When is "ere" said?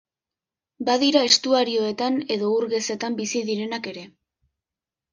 3.97-4.11